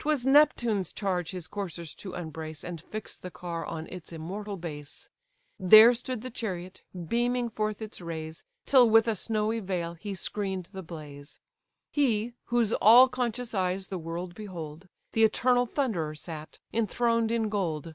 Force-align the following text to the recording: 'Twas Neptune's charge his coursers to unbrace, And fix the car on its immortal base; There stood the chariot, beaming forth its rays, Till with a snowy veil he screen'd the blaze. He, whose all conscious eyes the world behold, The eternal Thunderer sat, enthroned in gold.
'Twas 0.00 0.26
Neptune's 0.26 0.92
charge 0.92 1.30
his 1.30 1.48
coursers 1.48 1.94
to 1.94 2.12
unbrace, 2.12 2.62
And 2.62 2.78
fix 2.78 3.16
the 3.16 3.30
car 3.30 3.64
on 3.64 3.86
its 3.86 4.12
immortal 4.12 4.58
base; 4.58 5.08
There 5.58 5.94
stood 5.94 6.20
the 6.20 6.28
chariot, 6.30 6.82
beaming 7.08 7.48
forth 7.48 7.80
its 7.80 7.98
rays, 7.98 8.44
Till 8.66 8.90
with 8.90 9.08
a 9.08 9.14
snowy 9.16 9.60
veil 9.60 9.94
he 9.94 10.12
screen'd 10.14 10.66
the 10.74 10.82
blaze. 10.82 11.40
He, 11.90 12.34
whose 12.48 12.74
all 12.82 13.08
conscious 13.08 13.54
eyes 13.54 13.86
the 13.88 13.96
world 13.96 14.34
behold, 14.34 14.88
The 15.12 15.24
eternal 15.24 15.64
Thunderer 15.64 16.14
sat, 16.16 16.58
enthroned 16.74 17.32
in 17.32 17.48
gold. 17.48 17.94